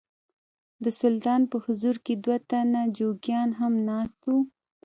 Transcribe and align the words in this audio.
د 0.83 0.85
سلطان 1.01 1.41
په 1.51 1.57
حضور 1.65 1.95
کې 2.05 2.13
دوه 2.23 2.37
تنه 2.49 2.81
جوګیان 2.97 3.49
هم 3.59 3.73
ناست 3.89 4.19
وو. 4.27 4.39